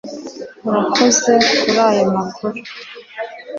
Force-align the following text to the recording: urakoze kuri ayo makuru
urakoze 0.67 1.31
kuri 1.49 1.73
ayo 1.87 2.03
makuru 2.15 2.57